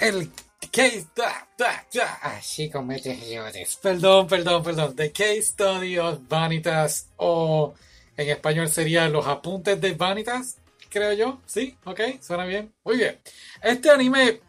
[0.00, 0.30] el
[0.72, 1.06] case
[2.22, 3.78] así comete errores.
[3.80, 4.96] Perdón, perdón, perdón.
[4.96, 7.74] The Case Study of Vanitas o
[8.16, 10.56] en español sería Los apuntes de Vanitas,
[10.88, 11.40] creo yo.
[11.46, 11.76] ¿Sí?
[11.84, 12.00] ¿Ok?
[12.20, 12.72] ¿Suena bien?
[12.84, 13.18] Muy bien.
[13.62, 14.40] Este anime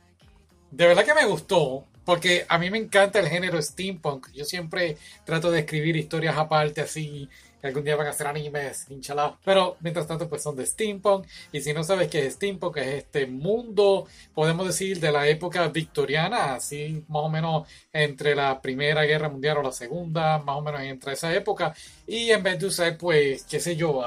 [0.71, 1.85] de verdad que me gustó.
[2.05, 4.31] Porque a mí me encanta el género steampunk.
[4.31, 7.27] Yo siempre trato de escribir historias aparte así
[7.65, 9.37] algún día van a hacer animes, inchalá.
[9.43, 11.25] Pero mientras tanto, pues son de steampunk.
[11.51, 15.67] Y si no sabes qué es steampunk, es este mundo, podemos decir, de la época
[15.69, 20.61] victoriana, así más o menos entre la Primera Guerra Mundial o la Segunda, más o
[20.61, 21.73] menos entre esa época.
[22.07, 24.03] Y en vez de usar, pues, qué sé yo,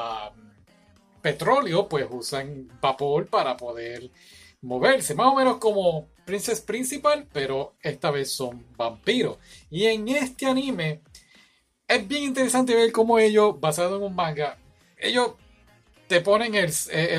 [1.23, 4.11] petróleo, pues usan vapor para poder
[4.61, 5.15] moverse.
[5.15, 9.39] Más o menos como Princess Principal, pero esta vez son vampiros.
[9.71, 11.01] Y en este anime
[11.87, 14.59] es bien interesante ver cómo ellos, basado en un manga,
[14.99, 15.33] ellos
[16.09, 16.65] te ponen el,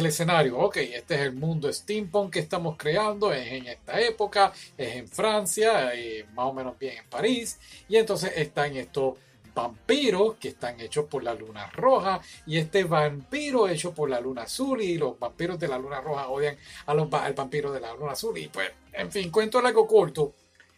[0.05, 0.57] escenario.
[0.57, 5.07] Ok, este es el mundo steampunk que estamos creando, es en esta época, es en
[5.07, 7.59] Francia, eh, más o menos bien en París.
[7.87, 9.15] Y entonces están estos
[9.61, 14.43] vampiros que están hechos por la luna roja y este vampiro hecho por la luna
[14.43, 17.93] azul y los vampiros de la luna roja odian a los, al vampiro de la
[17.93, 20.33] luna azul y pues en fin cuento algo corto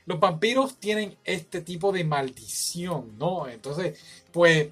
[0.06, 3.48] los vampiros tienen este tipo de maldición, ¿no?
[3.48, 4.00] Entonces,
[4.32, 4.70] pues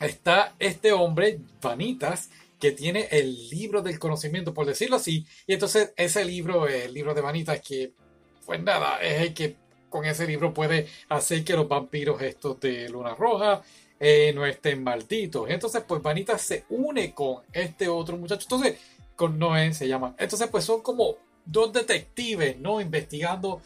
[0.00, 2.28] está este hombre, Vanitas,
[2.58, 7.14] que tiene el libro del conocimiento, por decirlo así, y entonces ese libro, el libro
[7.14, 7.92] de Vanitas, que,
[8.44, 9.56] pues nada, es el que
[9.92, 13.62] con ese libro puede hacer que los vampiros estos de Luna Roja
[14.00, 15.48] eh, no estén malditos.
[15.48, 18.80] Entonces, pues Vanitas se une con este otro muchacho, entonces,
[19.14, 20.16] con Noé se llama.
[20.18, 22.80] Entonces, pues son como dos detectives, ¿no?
[22.80, 23.60] Investigando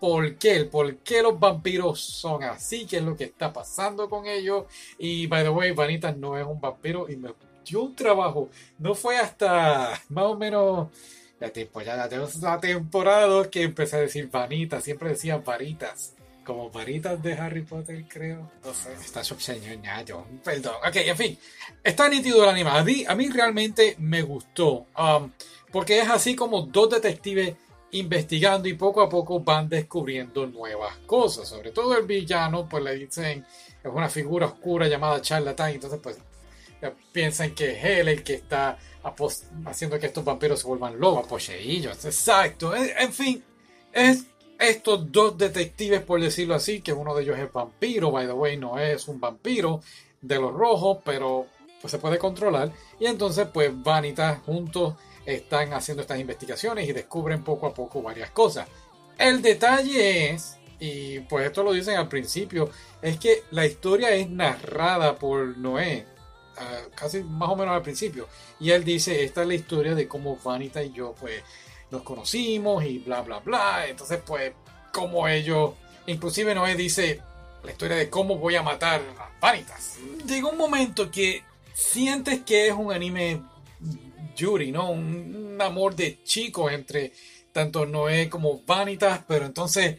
[0.00, 4.26] por qué, por qué los vampiros son así, qué es lo que está pasando con
[4.26, 4.64] ellos.
[4.98, 7.32] Y by the way, Vanitas no es un vampiro y me
[7.64, 8.48] dio un trabajo.
[8.78, 10.88] No fue hasta más o menos
[11.42, 12.08] la temporada,
[12.40, 16.14] la temporada que empecé a decir Vanitas, siempre decía varitas.
[16.44, 18.50] Como varitas de Harry Potter, creo.
[18.64, 20.26] No sé, está subseñado.
[20.44, 20.74] Perdón.
[20.86, 21.38] Ok, en fin.
[21.82, 22.70] Está nítido el anime.
[22.70, 24.86] A mí, a mí realmente me gustó.
[24.96, 25.32] Um,
[25.70, 27.54] porque es así como dos detectives
[27.92, 31.48] investigando y poco a poco van descubriendo nuevas cosas.
[31.48, 33.44] Sobre todo el villano, pues le dicen,
[33.82, 36.18] es una figura oscura llamada charlatán, entonces pues
[36.90, 38.78] piensan que es él el que está
[39.64, 42.74] haciendo que estos vampiros se vuelvan lobos, poseídos, exacto.
[42.74, 43.42] En, fin,
[43.92, 44.26] es
[44.58, 48.56] estos dos detectives, por decirlo así, que uno de ellos es vampiro, by the way,
[48.56, 49.80] no es un vampiro
[50.20, 51.46] de los rojos, pero
[51.80, 52.72] pues se puede controlar.
[53.00, 54.94] Y entonces pues Vanitas juntos
[55.26, 58.68] están haciendo estas investigaciones y descubren poco a poco varias cosas.
[59.18, 62.70] El detalle es, y pues esto lo dicen al principio,
[63.00, 66.06] es que la historia es narrada por Noé,
[66.94, 68.28] casi más o menos al principio.
[68.60, 71.42] Y él dice, esta es la historia de cómo Vanita y yo pues
[71.90, 73.86] nos conocimos y bla, bla, bla.
[73.86, 74.52] Entonces pues
[74.92, 75.72] como ellos,
[76.06, 77.20] inclusive Noé dice
[77.64, 79.98] la historia de cómo voy a matar a Vanitas.
[80.26, 81.42] Llega un momento que
[81.74, 83.40] sientes que es un anime
[84.36, 84.90] Yuri, ¿no?
[84.90, 87.12] Un, amor de chico entre
[87.52, 89.96] tanto Noé como Vanitas, pero entonces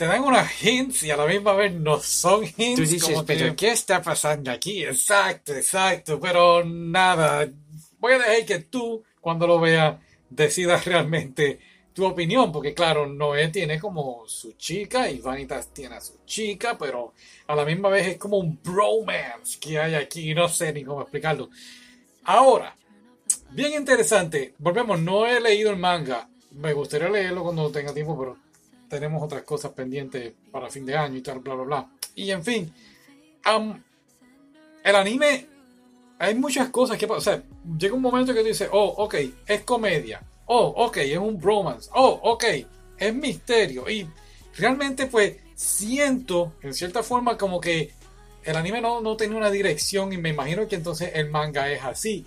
[0.00, 2.80] te dan unas hints y a la misma vez no son hints.
[2.80, 4.82] Tú dices, pero ¿qué está pasando aquí?
[4.82, 7.46] Exacto, exacto, pero nada.
[7.98, 9.98] Voy a dejar que tú, cuando lo veas,
[10.30, 11.60] decidas realmente
[11.92, 16.78] tu opinión, porque claro, Noé tiene como su chica y Vanitas tiene a su chica,
[16.78, 17.12] pero
[17.46, 21.02] a la misma vez es como un bromance que hay aquí, no sé ni cómo
[21.02, 21.50] explicarlo.
[22.24, 22.74] Ahora,
[23.52, 24.54] Bien interesante.
[24.58, 26.28] Volvemos, no he leído el manga.
[26.52, 28.36] Me gustaría leerlo cuando tenga tiempo, pero
[28.90, 31.90] tenemos otras cosas pendientes para fin de año y tal, bla, bla, bla.
[32.16, 32.74] Y en fin,
[34.84, 35.46] el anime,
[36.18, 37.42] hay muchas cosas que O sea,
[37.78, 39.14] llega un momento que tú dices, oh, ok,
[39.46, 40.22] es comedia.
[40.46, 41.88] Oh, ok, es un bromance.
[41.94, 42.44] Oh, ok,
[42.98, 43.88] es misterio.
[43.88, 44.06] Y
[44.56, 47.92] realmente, pues, siento, en cierta forma, como que
[48.42, 51.82] el anime no, no tenía una dirección y me imagino que entonces el manga es
[51.84, 52.26] así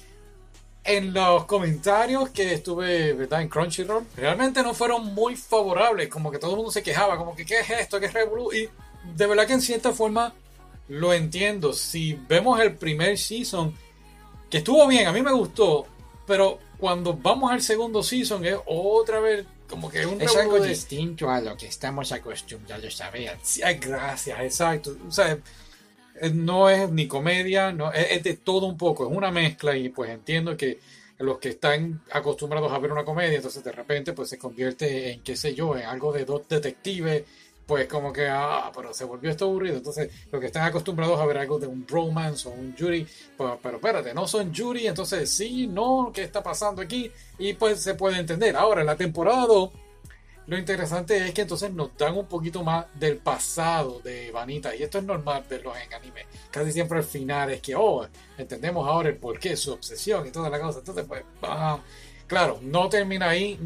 [0.84, 3.42] en los comentarios que estuve ¿verdad?
[3.42, 7.36] en Crunchyroll, realmente no fueron muy favorables, como que todo el mundo se quejaba, como
[7.36, 8.70] que qué es esto, qué es Revolu, y
[9.16, 10.34] de verdad que en cierta forma
[10.90, 11.74] lo entiendo.
[11.74, 13.74] Si vemos el primer season,
[14.50, 15.88] que estuvo bien, a mí me gustó,
[16.28, 21.30] pero cuando vamos al segundo season es otra vez como que un es algo distinto
[21.30, 23.38] a lo que estamos acostumbrados a ver.
[23.42, 24.96] Sí, gracias, exacto.
[25.08, 25.38] O sea,
[26.34, 30.10] no es ni comedia, no, es, de todo un poco, es una mezcla y pues
[30.10, 30.80] entiendo que
[31.20, 35.22] los que están acostumbrados a ver una comedia, entonces de repente pues se convierte en,
[35.22, 37.24] qué sé yo, en algo de dos detectives,
[37.66, 41.26] pues como que, ah, pero se volvió esto aburrido, entonces los que están acostumbrados a
[41.26, 43.08] ver algo de un bromance o un jury,
[43.38, 47.10] pues, pero espérate, no son jury, entonces sí, no, ¿qué está pasando aquí?
[47.40, 48.56] Y pues se puede entender.
[48.58, 49.70] Ahora, en la temporada 2,
[50.46, 54.76] lo interesante es que entonces nos dan un poquito más del pasado de Vanita.
[54.76, 56.26] Y esto es normal verlo en anime.
[56.52, 58.06] Casi siempre al final es que, oh,
[58.38, 60.80] entendemos ahora el porqué, su obsesión y toda la cosa.
[60.80, 61.80] Entonces, pues, ah,
[62.28, 63.58] claro, no termina ahí.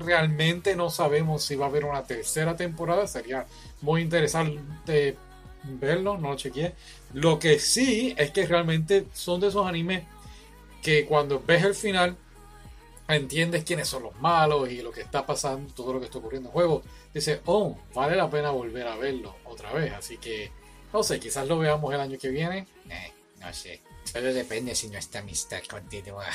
[0.00, 3.06] Realmente no sabemos si va a haber una tercera temporada.
[3.06, 3.46] Sería
[3.80, 5.16] muy interesante
[5.62, 6.74] verlo, no lo chequeé.
[7.12, 10.02] Lo que sí es que realmente son de esos animes
[10.82, 12.16] que cuando ves el final
[13.08, 16.48] entiendes quiénes son los malos y lo que está pasando, todo lo que está ocurriendo
[16.48, 19.92] en el juego, dice, oh, vale la pena volver a verlo otra vez.
[19.92, 20.50] Así que,
[20.92, 22.66] no sé, quizás lo veamos el año que viene.
[22.88, 23.80] Eh, no sé.
[24.04, 26.26] Solo depende si nuestra amistad continúa.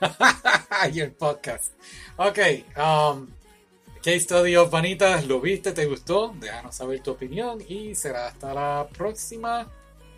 [0.92, 1.72] y el podcast.
[2.16, 2.38] Ok,
[2.76, 3.28] um,
[3.96, 5.72] Case Study of Vanitas, ¿lo viste?
[5.72, 6.34] ¿Te gustó?
[6.38, 9.68] Déjanos saber tu opinión y será hasta la próxima.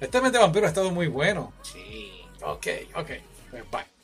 [0.01, 1.53] Este mes de vampiro ha estado muy bueno.
[1.63, 2.23] Sí.
[2.43, 3.09] Ok, ok.
[3.71, 3.98] Bye.